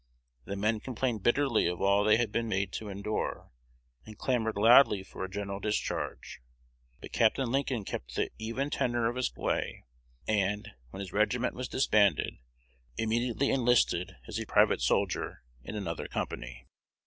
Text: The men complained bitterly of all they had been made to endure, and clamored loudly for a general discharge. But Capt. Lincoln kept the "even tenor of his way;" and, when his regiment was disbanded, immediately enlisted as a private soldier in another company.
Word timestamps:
The 0.45 0.55
men 0.55 0.79
complained 0.79 1.21
bitterly 1.21 1.67
of 1.67 1.79
all 1.79 2.03
they 2.03 2.17
had 2.17 2.31
been 2.31 2.47
made 2.47 2.71
to 2.71 2.89
endure, 2.89 3.51
and 4.03 4.17
clamored 4.17 4.57
loudly 4.57 5.03
for 5.03 5.23
a 5.23 5.29
general 5.29 5.59
discharge. 5.59 6.41
But 7.01 7.11
Capt. 7.11 7.37
Lincoln 7.37 7.85
kept 7.85 8.15
the 8.15 8.31
"even 8.39 8.71
tenor 8.71 9.07
of 9.07 9.15
his 9.15 9.31
way;" 9.35 9.85
and, 10.27 10.71
when 10.89 11.01
his 11.01 11.13
regiment 11.13 11.53
was 11.53 11.67
disbanded, 11.69 12.39
immediately 12.97 13.51
enlisted 13.51 14.15
as 14.27 14.39
a 14.39 14.47
private 14.47 14.81
soldier 14.81 15.43
in 15.63 15.75
another 15.75 16.07
company. 16.07 16.65